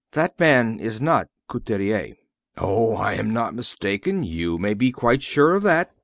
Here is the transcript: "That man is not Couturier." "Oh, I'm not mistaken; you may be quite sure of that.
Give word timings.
"That 0.13 0.39
man 0.39 0.79
is 0.79 0.99
not 0.99 1.27
Couturier." 1.47 2.15
"Oh, 2.57 2.97
I'm 2.97 3.31
not 3.31 3.53
mistaken; 3.53 4.23
you 4.23 4.57
may 4.57 4.73
be 4.73 4.91
quite 4.91 5.21
sure 5.21 5.53
of 5.53 5.61
that. 5.61 5.91